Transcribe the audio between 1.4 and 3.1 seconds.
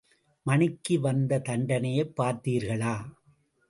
தண்டனையைப் பார்த்தீர்களா?